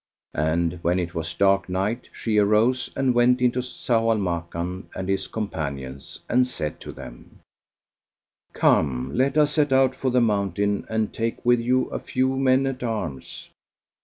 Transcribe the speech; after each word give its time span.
And 0.33 0.79
when 0.81 0.97
it 0.97 1.13
was 1.13 1.35
dark 1.35 1.69
night, 1.69 2.09
she 2.11 2.39
arose 2.39 2.89
and 2.95 3.13
went 3.13 3.39
in 3.39 3.51
to 3.51 3.59
Zau 3.59 4.09
al 4.09 4.17
Makan 4.17 4.87
and 4.95 5.07
his 5.07 5.27
companions 5.27 6.21
and 6.27 6.47
said 6.47 6.79
to 6.79 6.91
them, 6.91 7.41
"Come, 8.51 9.11
let 9.13 9.37
us 9.37 9.51
set 9.51 9.71
out 9.71 9.95
for 9.95 10.09
the 10.09 10.19
mountain, 10.19 10.87
and 10.89 11.13
take 11.13 11.45
with 11.45 11.59
you 11.59 11.85
a 11.91 11.99
few 11.99 12.35
men 12.35 12.65
at 12.65 12.81
arms." 12.81 13.51